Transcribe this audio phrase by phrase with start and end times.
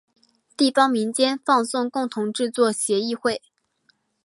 [0.57, 3.39] 地方民间放送共同制作协议会。